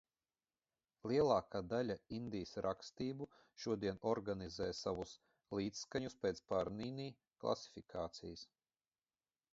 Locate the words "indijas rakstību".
2.19-3.27